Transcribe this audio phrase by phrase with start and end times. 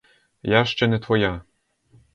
[0.53, 1.33] Я ще не твоя.